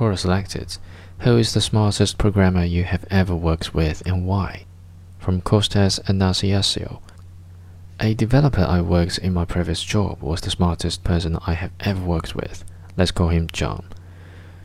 [0.00, 0.78] Quora selected,
[1.18, 4.64] Who is the smartest programmer you have ever worked with and why?
[5.18, 7.02] From Costas Anastasiou.
[8.00, 12.00] A developer I worked in my previous job was the smartest person I have ever
[12.00, 12.64] worked with.
[12.96, 13.84] Let's call him Jon.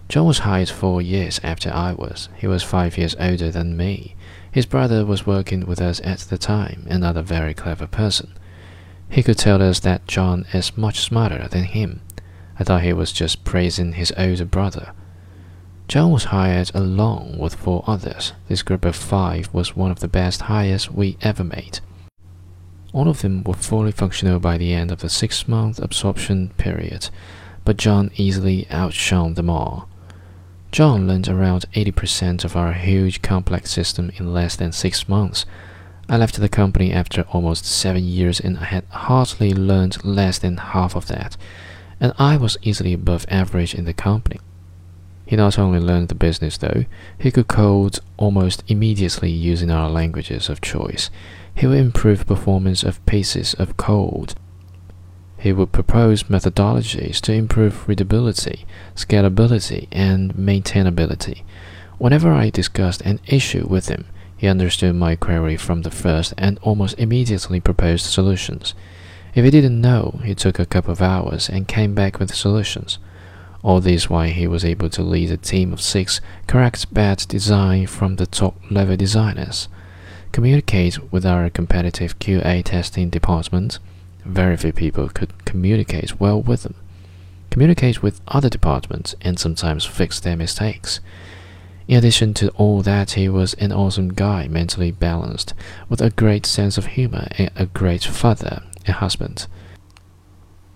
[0.07, 2.29] Jon was hired four years after I was.
[2.37, 4.15] He was five years older than me.
[4.49, 8.31] His brother was working with us at the time, another very clever person.
[9.09, 11.99] He could tell us that Jon is much smarter than him.
[12.57, 14.93] I thought he was just praising his older brother.
[15.87, 18.33] Jon was hired along with four others.
[18.47, 21.79] This group of five was one of the best hires we ever made.
[22.91, 27.09] All of them were fully functional by the end of the six month absorption period,
[27.63, 29.87] but Jon easily outshone them all.
[30.71, 35.45] Jon learned around 80% of our huge complex system in less than six months.
[36.09, 40.57] I left the company after almost seven years and I had hardly learned less than
[40.57, 41.37] half of that,
[41.99, 44.39] and I was easily above average in the company.
[45.25, 46.85] He not only learned the business though,
[47.17, 51.09] he could code almost immediately using our languages of choice.
[51.53, 54.35] He would improve performance of pieces of code.
[55.37, 61.43] He would propose methodologies to improve readability, scalability, and maintainability.
[61.97, 64.05] Whenever I discussed an issue with him,
[64.37, 68.73] he understood my query from the first and almost immediately proposed solutions.
[69.33, 72.99] If he didn't know, he took a couple of hours and came back with solutions.
[73.65, 77.87] All this while he was able to lead a team of six correct bad design
[77.87, 79.69] from the top level designers,
[80.31, 83.79] communicate with our competitive QA testing department.
[84.23, 86.75] Very few people could communicate well with them,
[87.49, 90.99] communicate with other departments, and sometimes fix their mistakes.
[91.87, 95.55] In addition to all that, he was an awesome guy, mentally balanced,
[95.89, 99.47] with a great sense of humor, and a great father and husband.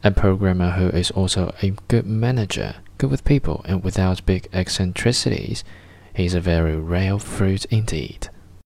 [0.02, 5.66] A programmer who is also a good manager, good with people, and without big eccentricities.
[6.14, 8.30] He's a very rare fruit indeed.